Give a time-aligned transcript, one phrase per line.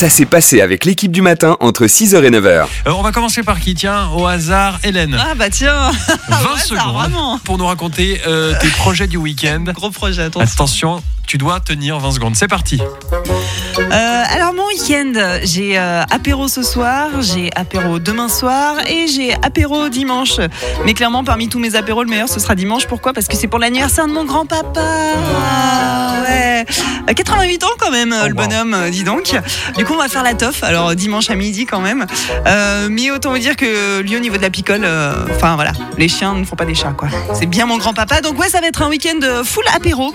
[0.00, 2.46] Ça s'est passé avec l'équipe du matin entre 6h et 9h.
[2.48, 5.14] Euh, on va commencer par qui Tiens, au hasard, Hélène.
[5.20, 7.38] Ah bah tiens 20 ouais, ça, secondes vraiment.
[7.44, 9.62] pour nous raconter euh, tes projets du week-end.
[9.74, 10.54] Gros projet, attention.
[10.54, 12.34] Attention, tu dois tenir 20 secondes.
[12.34, 12.80] C'est parti.
[12.80, 15.12] Euh, alors mon week-end,
[15.42, 20.40] j'ai euh, apéro ce soir, j'ai apéro demain soir et j'ai apéro dimanche.
[20.86, 22.86] Mais clairement, parmi tous mes apéros, le meilleur ce sera dimanche.
[22.86, 23.12] Pourquoi?
[23.12, 25.99] Parce que c'est pour l'anniversaire de mon grand-papa.
[26.30, 26.64] Ah, ouais.
[27.10, 28.42] Euh, 88 ans quand même, euh, Oh, le wow.
[28.46, 29.32] bonhomme, euh, dis donc.
[29.76, 30.62] Du coup, on va faire la toffe.
[30.62, 32.06] Alors dimanche à midi quand même.
[32.46, 35.72] Euh, mais autant vous dire que lui, au niveau de la picole, euh, enfin voilà,
[35.98, 37.08] les chiens ne font pas des chats quoi.
[37.34, 38.20] C'est bien mon grand-papa.
[38.20, 40.14] Donc ouais, ça va être un week-end full apéro.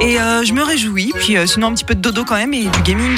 [0.00, 1.12] Et euh, je me réjouis.
[1.16, 3.16] Puis sinon un petit peu de dodo quand même et du gaming.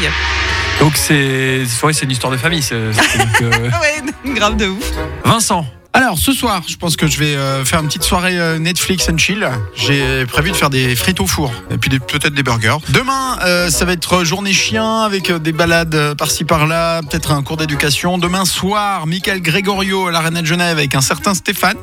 [0.81, 2.63] Donc c'est ouais, c'est une histoire de famille.
[2.63, 2.75] c'est-
[3.41, 4.03] Ouais,
[4.35, 4.91] grave de ouf.
[5.25, 5.67] Vincent.
[5.99, 9.09] Alors ce soir, je pense que je vais euh, faire une petite soirée euh, Netflix
[9.09, 9.45] and chill.
[9.75, 12.77] J'ai prévu de faire des frites au four et puis peut-être des burgers.
[12.91, 17.57] Demain, euh, ça va être journée chien avec des balades par-ci par-là, peut-être un cours
[17.57, 18.17] d'éducation.
[18.17, 21.79] Demain soir, Michael Gregorio à l'Arena de Genève avec un certain Stéphane.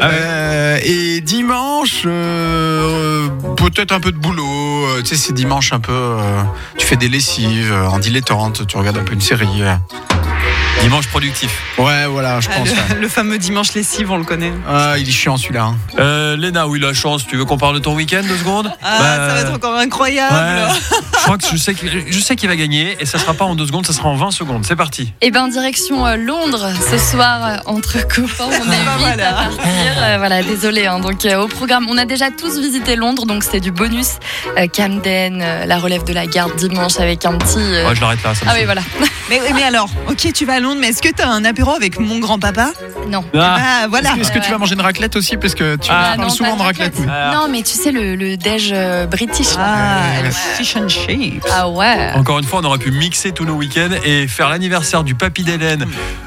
[0.00, 0.88] Ah ouais.
[0.88, 4.86] Et dimanche, peut-être un peu de boulot.
[5.00, 6.16] Tu sais, c'est dimanche un peu.
[6.78, 9.46] tu fais des lessives en dilettante, tu regardes un peu une série.
[10.80, 11.50] Dimanche productif.
[11.76, 12.68] Ouais, voilà, je Ah, pense.
[12.70, 12.76] ouais.
[13.00, 14.52] le, fameux dimanche lessive, on le connaît.
[14.66, 15.64] Ah, il est chiant celui-là.
[15.64, 15.76] hein.
[15.98, 17.26] Euh, Léna, oui, la chance.
[17.26, 19.74] Tu veux qu'on parle de ton week-end deux secondes Ah, Bah, ça va être encore
[19.76, 20.34] incroyable.
[20.34, 20.74] Ouais.
[21.12, 23.44] je crois que je sais qu'il je sais qu'il va gagner et ça sera pas
[23.44, 24.64] en deux secondes, ça sera en 20 secondes.
[24.66, 25.12] C'est parti.
[25.20, 28.44] Et ben direction euh, Londres ce soir euh, entre copains.
[28.48, 29.28] On est bah vite voilà.
[29.28, 29.62] à partir.
[29.98, 30.86] Euh, voilà, désolé.
[30.86, 31.00] hein.
[31.00, 34.12] donc euh, au programme, on a déjà tous visité Londres, donc c'était du bonus.
[34.56, 37.58] Euh, Camden, euh, la relève de la garde dimanche avec un petit.
[37.58, 38.34] euh, Ouais, je l'arrête là.
[38.34, 38.80] ça me Ah oui, voilà.
[39.30, 41.72] Mais, mais alors, ok, tu vas à Londres, mais est-ce que tu as un apéro
[41.74, 42.70] avec mon grand-papa
[43.08, 43.22] Non.
[43.34, 43.56] Ah.
[43.60, 44.14] Ah, voilà.
[44.18, 46.52] Est-ce que tu vas manger une raclette aussi Parce que tu Ah, parles non, souvent
[46.52, 46.94] pas de raclette.
[46.98, 47.06] oui.
[47.10, 47.32] Ah.
[47.34, 49.48] Non, mais tu sais, le, le déj euh, british.
[49.58, 51.44] Ah, le fish and chips.
[51.52, 52.12] Ah ouais.
[52.14, 55.42] Encore une fois, on aurait pu mixer tous nos week-ends et faire l'anniversaire du papy
[55.44, 55.84] d'Hélène,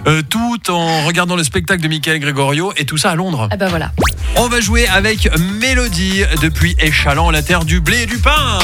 [0.08, 3.50] euh, tout en regardant le spectacle de Michael Gregorio et tout ça à Londres.
[3.52, 3.92] Ah bah voilà.
[4.36, 5.28] On va jouer avec
[5.60, 8.60] Mélodie depuis Échalant, la terre du blé et du pain.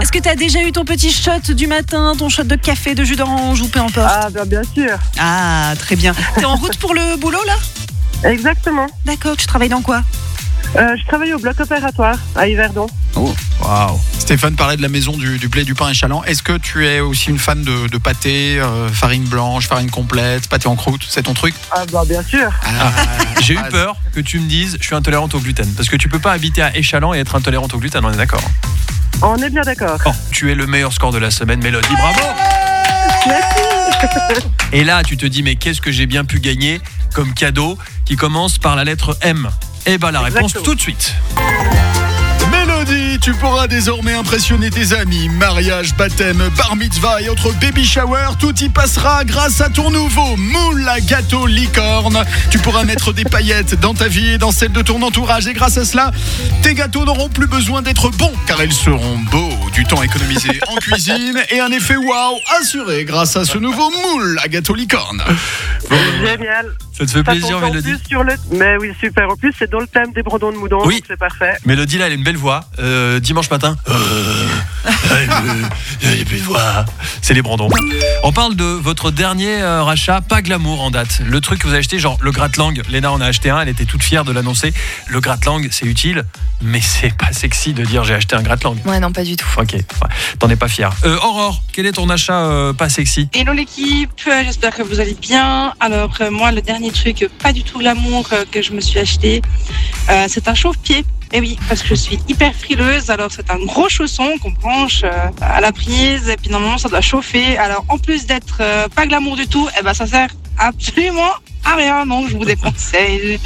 [0.00, 2.94] Est-ce que tu as déjà eu ton petit shot du matin, ton shot de café,
[2.94, 4.10] de jus d'orange ou peu importe?
[4.10, 4.96] Ah, bah, bien sûr.
[5.18, 6.14] Ah, très bien.
[6.36, 8.30] T'es en route pour le boulot là?
[8.30, 8.86] Exactement.
[9.04, 10.02] D'accord, tu travailles dans quoi?
[10.76, 12.88] Euh, je travaille au bloc opératoire à Yverdon.
[13.14, 13.98] Waouh.
[14.18, 16.22] Stéphane parlait de la maison du, du blé, du pain et chaland.
[16.24, 20.46] Est-ce que tu es aussi une fan de, de pâté, euh, farine blanche, farine complète,
[20.48, 21.02] pâté en croûte?
[21.08, 21.54] C'est ton truc?
[21.70, 22.50] Ah, bah, bien sûr.
[22.64, 22.92] Ah,
[23.40, 25.72] J'ai eu ah, peur que tu me dises je suis intolérante au gluten.
[25.74, 28.16] Parce que tu peux pas habiter à Échalant et être intolérante au gluten, on est
[28.16, 28.42] d'accord.
[29.22, 29.98] On est bien d'accord.
[30.30, 32.20] Tu es le meilleur score de la semaine, Mélodie, bravo
[34.72, 36.80] Et là, tu te dis, mais qu'est-ce que j'ai bien pu gagner
[37.14, 39.48] comme cadeau qui commence par la lettre M
[39.86, 40.64] Eh ben, la réponse Exactement.
[40.64, 41.14] tout de suite.
[43.20, 45.28] Tu pourras désormais impressionner tes amis.
[45.28, 50.36] Mariage, baptême, bar mitzvah et autres baby shower, tout y passera grâce à ton nouveau
[50.36, 52.24] moule à gâteau licorne.
[52.50, 55.46] Tu pourras mettre des paillettes dans ta vie et dans celle de ton entourage.
[55.46, 56.12] Et grâce à cela,
[56.62, 59.70] tes gâteaux n'auront plus besoin d'être bons car ils seront beaux.
[59.72, 64.38] Du temps économisé en cuisine et un effet waouh assuré grâce à ce nouveau moule
[64.42, 65.22] à gâteau licorne.
[66.22, 66.74] Génial.
[66.98, 68.32] Ça te fait Ça plaisir, Mélodie plus sur le...
[68.52, 69.30] Mais oui, super.
[69.30, 71.00] En plus, c'est dans le thème des brandons de moudon, Oui.
[71.06, 71.54] c'est parfait.
[71.64, 72.64] Mélodie, là, elle a une belle voix.
[72.80, 73.76] Euh, dimanche matin.
[73.88, 74.46] Euh,
[76.02, 76.84] Il n'y a plus de voix.
[77.22, 77.68] C'est les Brandons.
[78.22, 81.20] On parle de votre dernier euh, rachat, pas glamour en date.
[81.24, 82.82] Le truc que vous avez acheté, genre le gratte-langue.
[82.88, 84.72] Léna en a acheté un, elle était toute fière de l'annoncer.
[85.08, 86.24] Le gratte-langue, c'est utile,
[86.62, 88.78] mais c'est pas sexy de dire j'ai acheté un gratte-langue.
[88.86, 89.46] Ouais, non, pas du tout.
[89.56, 89.82] Ok, ouais,
[90.38, 90.90] t'en es pas fier.
[91.04, 93.28] Euh, Aurore, quel est ton achat euh, pas sexy?
[93.34, 95.72] Hello l'équipe, euh, j'espère que vous allez bien.
[95.80, 98.80] Alors euh, moi le dernier truc euh, pas du tout glamour euh, que je me
[98.80, 99.42] suis acheté,
[100.10, 101.04] euh, c'est un chauffe-pied.
[101.32, 105.02] Et oui, parce que je suis hyper frileuse, alors c'est un gros chausson qu'on branche
[105.04, 107.58] euh, à la prise et puis normalement ça doit chauffer.
[107.58, 111.30] Alors en plus d'être euh, pas glamour du tout, eh ben ça sert absolument
[111.64, 113.38] à rien, donc je vous déconseille.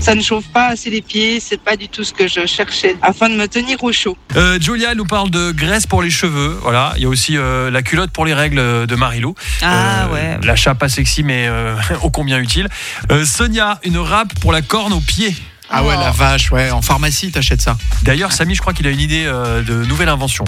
[0.00, 2.96] Ça ne chauffe pas assez les pieds, c'est pas du tout ce que je cherchais
[3.00, 4.16] afin de me tenir au chaud.
[4.34, 6.58] Euh, Julia nous parle de graisse pour les cheveux.
[6.62, 9.34] Voilà, il y a aussi euh, la culotte pour les règles de Marilou.
[9.62, 10.38] Ah Euh, ouais.
[10.42, 12.68] L'achat pas sexy, mais euh, ô combien utile.
[13.12, 15.34] Euh, Sonia, une râpe pour la corne aux pieds.
[15.72, 16.72] Ah ouais, la vache, ouais.
[16.72, 17.76] En pharmacie, t'achètes ça.
[18.02, 20.44] D'ailleurs, Samy, je crois qu'il a une idée euh, de nouvelle invention.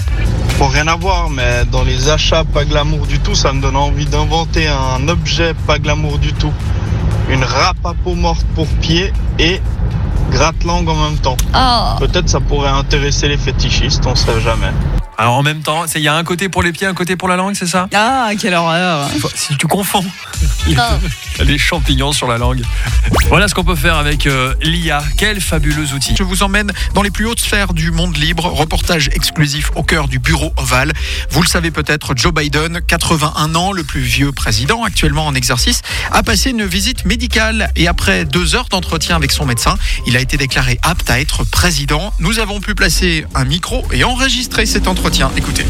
[0.57, 3.77] Faut rien à voir, mais dans les achats pas glamour du tout, ça me donne
[3.77, 6.51] envie d'inventer un objet pas glamour du tout.
[7.29, 9.61] Une râpe à peau morte pour pied et
[10.29, 11.37] gratte-langue en même temps.
[11.55, 11.95] Oh.
[11.99, 14.71] Peut-être ça pourrait intéresser les fétichistes, on sait jamais.
[15.23, 17.15] Alors en même temps, c'est- il y a un côté pour les pieds, un côté
[17.15, 17.87] pour la langue, c'est ça?
[17.93, 19.07] Ah, quelle horreur.
[19.33, 20.03] Si tu confonds
[20.67, 20.75] les,
[21.45, 22.61] les champignons sur la langue.
[23.29, 25.01] Voilà ce qu'on peut faire avec euh, l'IA.
[25.15, 26.13] Quel fabuleux outil.
[26.17, 28.47] Je vous emmène dans les plus hautes sphères du monde libre.
[28.47, 30.91] Reportage exclusif au cœur du bureau ovale.
[31.29, 35.83] Vous le savez peut-être, Joe Biden, 81 ans, le plus vieux président actuellement en exercice,
[36.11, 40.19] a passé une visite médicale et après deux heures d'entretien avec son médecin, il a
[40.19, 42.11] été déclaré apte à être président.
[42.19, 45.12] Nous avons pu placer un micro et enregistrer cet entretien.
[45.13, 45.65] Écoutez.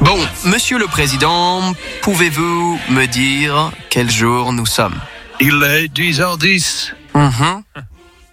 [0.00, 1.72] Bon, Monsieur le Président,
[2.02, 4.96] pouvez-vous me dire quel jour nous sommes?
[5.40, 6.94] Il est 10h10.
[7.14, 7.62] Mhm.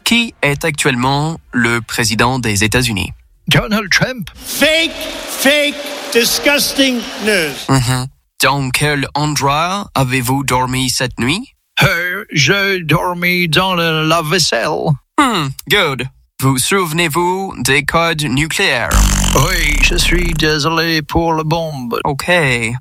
[0.04, 3.14] Qui est actuellement le président des États-Unis?
[3.48, 4.28] Donald Trump.
[4.44, 4.92] Fake,
[5.28, 5.76] fake,
[6.14, 6.96] disgusting
[7.26, 7.54] news.
[7.70, 8.08] Mhm.
[8.42, 11.55] Dans quel endroit avez-vous dormi cette nuit?
[11.84, 14.92] Euh, je dormis dans le lave-vaisselle.
[15.20, 16.06] Hmm, good.
[16.42, 18.90] Vous souvenez-vous des codes nucléaires?
[19.36, 22.00] Oui, je suis désolé pour la bombe.
[22.06, 22.32] Ok.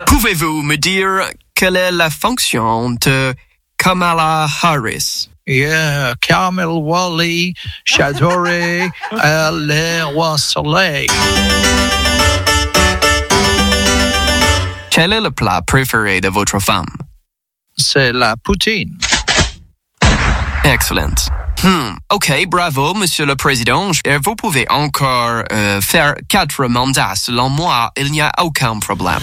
[0.06, 3.35] Pouvez-vous me dire quelle est la fonction de
[3.76, 5.29] Kamala Harris?
[5.46, 7.55] Yeah, Carmel Wally,
[7.85, 8.88] j'adorais
[9.52, 11.06] les rois soleil.
[14.91, 16.87] Quel est le plat préféré de votre femme?
[17.96, 18.99] C'est la poutine.
[20.64, 21.14] Excellent.
[21.62, 23.93] Hmm, ok, bravo, Monsieur le Président.
[24.05, 27.14] Et Vous pouvez encore euh, faire quatre mandats.
[27.14, 29.20] Selon moi, il n'y a aucun problème.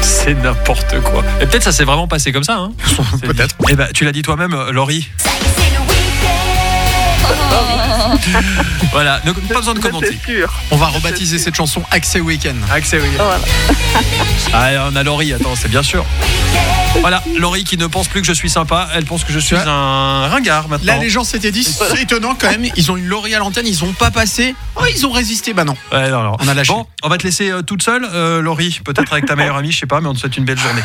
[0.00, 1.22] C'est n'importe quoi.
[1.40, 2.56] Et peut-être ça s'est vraiment passé comme ça.
[2.56, 2.72] Hein
[3.22, 3.54] Peut-être.
[3.70, 5.08] Eh ben, tu l'as dit toi-même, euh, Laurie.
[8.92, 10.18] voilà, donc, pas besoin de commenter.
[10.70, 12.56] On va rebaptiser cette chanson Accès Weekend.
[12.70, 13.00] Accès.
[14.52, 16.04] Ah, on a Laurie, attends, c'est bien sûr.
[17.00, 19.56] Voilà, Laurie qui ne pense plus que je suis sympa, elle pense que je suis
[19.56, 20.94] un ringard maintenant.
[20.94, 22.66] Là, les gens s'étaient dit, c'est étonnant quand même.
[22.76, 24.54] Ils ont une Laurie à l'antenne, ils ont pas passé.
[24.76, 25.52] Oh, ils ont résisté.
[25.52, 25.76] Bah non.
[25.92, 26.36] Ouais, non, non.
[26.40, 26.72] On a lâché.
[26.72, 29.72] Bon, on va te laisser euh, toute seule, euh, Laurie, peut-être avec ta meilleure amie,
[29.72, 30.82] je sais pas, mais on te souhaite une belle journée.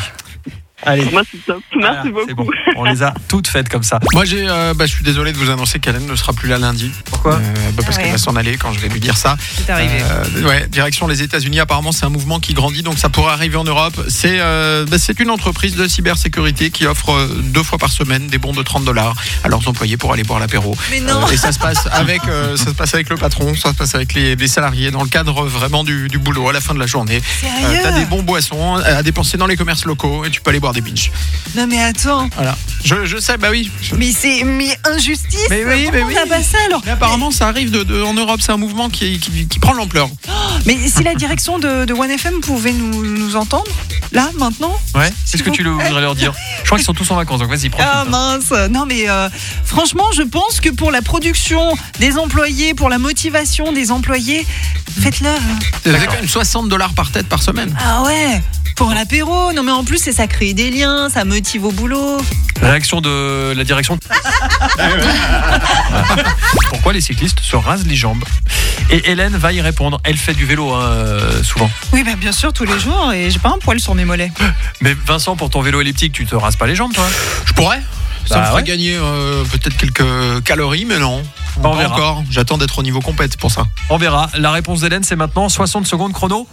[0.84, 1.04] Allez.
[1.10, 1.62] Moi, c'est top.
[1.76, 2.50] Merci Voilà, beaucoup.
[2.50, 2.50] bon.
[2.76, 3.98] On les a toutes faites comme ça.
[4.12, 6.58] Moi, j'ai, euh, bah, je suis désolé de vous annoncer qu'Hélène ne sera plus là
[6.58, 6.90] lundi.
[7.06, 7.34] Pourquoi?
[7.34, 7.38] Euh,
[7.76, 8.02] bah, Parce Ah ouais.
[8.04, 9.36] qu'elle va s'en aller quand je vais lui dire ça.
[9.56, 9.92] C'est arrivé.
[10.02, 11.60] Euh, ouais, direction les États-Unis.
[11.60, 13.94] Apparemment, c'est un mouvement qui grandit, donc ça pourrait arriver en Europe.
[14.08, 18.26] C'est euh, bah, c'est une entreprise de cybersécurité qui offre euh, deux fois par semaine
[18.28, 19.14] des bons de 30 dollars
[19.44, 20.76] à leurs employés pour aller boire l'apéro.
[20.90, 21.22] Mais non.
[21.26, 23.74] Euh, et ça se passe avec euh, ça se passe avec le patron, ça se
[23.74, 26.74] passe avec les, les salariés dans le cadre vraiment du, du boulot à la fin
[26.74, 27.20] de la journée.
[27.40, 27.78] Sérieux?
[27.82, 30.71] T'as des bons boissons à dépenser dans les commerces locaux et tu peux aller boire
[30.72, 31.10] des binges.
[31.54, 32.56] Non mais attends, Voilà.
[32.84, 33.70] Je, je sais, bah oui.
[33.80, 35.46] Je- mais c'est mais injustice.
[35.50, 36.14] Mais oui, mais oui.
[36.28, 38.40] pas ça alors Mais apparemment, ça arrive de, de- en Europe.
[38.42, 40.08] C'est un mouvement qui, qui, qui prend de l'ampleur.
[40.66, 43.70] Mais si la direction de, de OneFM pouvait nous, nous entendre,
[44.10, 46.32] là, maintenant Ouais, c'est ce que tu voudrais leur dire?
[46.60, 47.88] Je crois qu'ils sont tous en vacances, donc vas-y, profite.
[47.92, 49.28] Ah mince Non mais euh,
[49.64, 54.44] franchement, je pense que pour la production des employés, pour la motivation des employés,
[55.00, 55.30] faites-le.
[55.84, 57.76] C'est quand même 60 dollars par tête par semaine.
[57.80, 58.42] Ah ouais
[58.76, 62.18] pour l'apéro, non mais en plus c'est ça crée des liens, ça motive au boulot.
[62.60, 63.98] Réaction de la direction.
[66.68, 68.24] Pourquoi les cyclistes se rasent les jambes?
[68.90, 70.00] Et Hélène va y répondre.
[70.04, 71.70] Elle fait du vélo hein, euh, souvent.
[71.92, 74.32] Oui bah bien sûr tous les jours et j'ai pas un poil sur mes mollets.
[74.80, 77.06] Mais Vincent, pour ton vélo elliptique, tu te rases pas les jambes, toi?
[77.46, 77.80] Je pourrais.
[78.26, 78.62] Ça Bah me ferait ouais.
[78.68, 81.22] gagner euh, peut-être quelques calories, mais non.
[81.56, 81.94] Bah, on Pas verra.
[81.94, 82.24] encore.
[82.30, 83.64] J'attends d'être au niveau compète pour ça.
[83.90, 84.30] On verra.
[84.38, 86.46] La réponse d'Hélène, c'est maintenant 60 secondes chrono.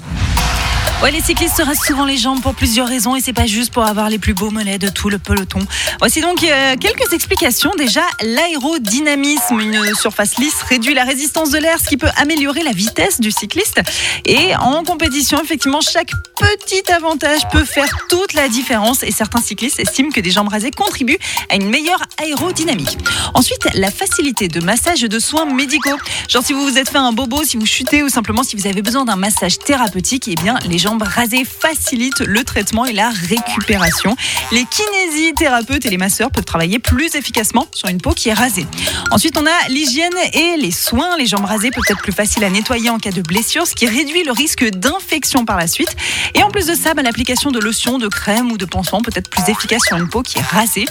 [1.02, 3.72] Ouais, les cyclistes se rasent souvent les jambes pour plusieurs raisons et c'est pas juste
[3.72, 5.60] pour avoir les plus beaux mollets de tout le peloton.
[6.00, 7.72] Voici donc euh, quelques explications.
[7.78, 12.74] Déjà, l'aérodynamisme, une surface lisse réduit la résistance de l'air, ce qui peut améliorer la
[12.74, 13.80] vitesse du cycliste.
[14.26, 19.80] Et en compétition, effectivement, chaque petit avantage peut faire toute la différence et certains cyclistes
[19.80, 21.20] estiment que des jambes rasées contribuent
[21.50, 22.98] à une meilleure aérodynamique.
[23.36, 25.98] Ensuite, la facilité de massage de soins médicaux.
[26.28, 28.68] Genre si vous vous êtes fait un bobo, si vous chutez ou simplement si vous
[28.68, 33.10] avez besoin d'un massage thérapeutique, eh bien les jambes rasées facilitent le traitement et la
[33.10, 34.16] récupération.
[34.52, 38.66] Les kinésithérapeutes et les masseurs peuvent travailler plus efficacement sur une peau qui est rasée.
[39.12, 41.16] Ensuite, on a l'hygiène et les soins.
[41.20, 43.86] Les jambes rasées peuvent être plus faciles à nettoyer en cas de blessure, ce qui
[43.86, 45.96] réduit le risque d'infection par la suite.
[46.34, 49.12] Et en plus de ça, bah, l'application de lotion, de crème ou de pansement peut
[49.14, 50.86] être plus efficace sur une peau qui est rasée.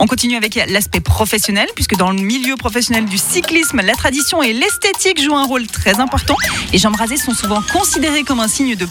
[0.00, 4.52] On continue avec l'aspect professionnel, puisque dans le milieu professionnel du cyclisme, la tradition et
[4.52, 6.34] l'esthétique jouent un rôle très important.
[6.72, 8.86] Les jambes rasées sont souvent considérées comme un signe de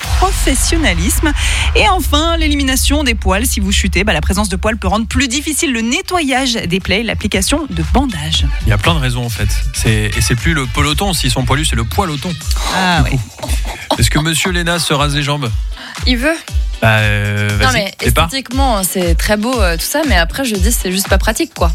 [0.56, 1.32] professionnalisme.
[1.76, 3.46] Et enfin, l'élimination des poils.
[3.48, 6.80] Si vous chutez, bah, la présence de poils peut rendre plus difficile le nettoyage des
[6.80, 8.46] plaies, l'application de bandages.
[8.66, 9.50] Il y a plein de raisons en fait.
[9.74, 12.32] C'est- Et c'est plus le peloton, s'ils sont poilus, c'est le poiloton.
[12.76, 13.18] Ah oui.
[13.98, 15.50] Est-ce que monsieur Léna se rase les jambes?
[16.06, 16.36] Il veut.
[16.82, 20.54] Bah, euh, Non, vas-y, mais esthétiquement, c'est très beau, euh, tout ça, mais après, je
[20.56, 21.72] dis, c'est juste pas pratique, quoi.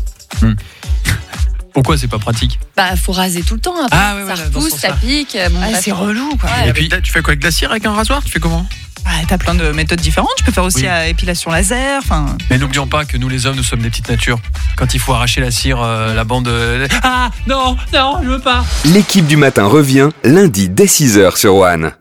[1.72, 3.98] Pourquoi c'est pas pratique Bah, faut raser tout le temps après.
[4.00, 5.36] Ah, ouais, ça dans ce repousse, ça pique.
[5.36, 6.50] euh, bon, Ah, c'est relou quoi.
[6.50, 6.68] Ouais.
[6.68, 8.22] Et puis, tu fais quoi avec de la cire avec un rasoir?
[8.24, 8.66] Tu fais comment?
[9.06, 10.30] Ah, T'as plein de méthodes différentes.
[10.36, 10.86] Tu peux faire aussi Oui.
[10.88, 11.98] à épilation laser.
[12.02, 14.38] Enfin, mais n'oublions pas que nous les hommes, nous sommes des petites natures.
[14.76, 16.48] Quand il faut arracher la cire, euh, la bande.
[16.48, 18.64] euh, Ah non, non, je veux pas.
[18.84, 21.92] L'équipe du matin revient lundi dès 6h sur One.